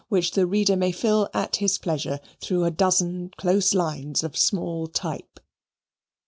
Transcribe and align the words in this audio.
which 0.09 0.31
the 0.31 0.47
reader 0.47 0.75
may 0.75 0.91
fill 0.91 1.29
at 1.31 1.57
his 1.57 1.77
pleasure 1.77 2.19
through 2.39 2.63
a 2.63 2.71
dozen 2.71 3.29
close 3.37 3.75
lines 3.75 4.23
of 4.23 4.35
small 4.35 4.87
type. 4.87 5.39